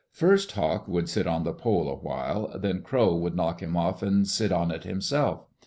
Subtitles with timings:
[0.09, 4.01] First Hawk would sit on the pole a while, then Crow would knock him off
[4.01, 5.45] and sit on it himself.